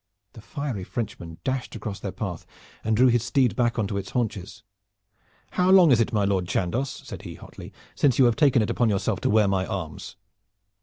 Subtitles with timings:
[0.33, 2.43] The fiery Frenchman dashed across their path
[2.83, 4.63] and drew his steed back on to its haunches.
[5.51, 8.71] "How long is it, my Lord Chandos," said he hotly, "since you have taken it
[8.71, 10.15] upon yourself to wear my arms?"